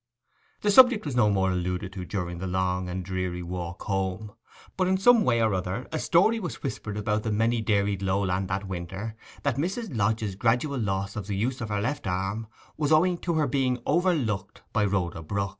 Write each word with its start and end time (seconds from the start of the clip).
The 0.61 0.71
subject 0.71 1.05
was 1.05 1.15
no 1.15 1.29
more 1.29 1.51
alluded 1.51 1.93
to 1.93 2.05
during 2.05 2.39
the 2.39 2.47
long 2.47 2.89
and 2.89 3.05
dreary 3.05 3.43
walk 3.43 3.83
home. 3.83 4.31
But 4.75 4.87
in 4.87 4.97
some 4.97 5.23
way 5.23 5.41
or 5.43 5.53
other 5.53 5.87
a 5.91 5.99
story 5.99 6.39
was 6.39 6.63
whispered 6.63 6.97
about 6.97 7.21
the 7.21 7.31
many 7.31 7.61
dairied 7.61 8.01
lowland 8.01 8.47
that 8.47 8.67
winter 8.67 9.15
that 9.43 9.57
Mrs. 9.57 9.95
Lodge's 9.95 10.33
gradual 10.33 10.79
loss 10.79 11.15
of 11.15 11.27
the 11.27 11.35
use 11.37 11.61
of 11.61 11.69
her 11.69 11.79
left 11.81 12.07
arm 12.07 12.47
was 12.77 12.91
owing 12.91 13.19
to 13.19 13.35
her 13.35 13.45
being 13.45 13.77
'overlooked' 13.85 14.63
by 14.73 14.85
Rhoda 14.85 15.21
Brook. 15.21 15.49